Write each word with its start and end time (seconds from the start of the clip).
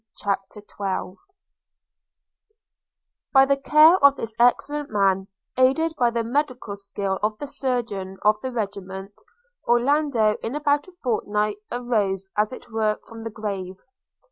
CHAPTER 0.17 0.61
XII 0.61 1.15
BY 3.33 3.45
the 3.45 3.55
care 3.57 3.97
of 4.03 4.15
this 4.15 4.33
excellent 4.39 4.89
man, 4.89 5.27
aided 5.57 5.93
by 5.95 6.09
the 6.09 6.23
medical 6.23 6.75
skill 6.75 7.19
of 7.21 7.37
the 7.37 7.45
surgeon 7.45 8.17
of 8.23 8.41
the 8.41 8.51
regiment, 8.51 9.13
Orlando 9.63 10.37
in 10.41 10.55
about 10.55 10.87
a 10.87 10.91
fortnight 11.03 11.57
arose 11.71 12.25
as 12.35 12.51
it 12.51 12.71
were 12.71 12.99
from 13.07 13.23
the 13.23 13.29
grave. 13.29 13.75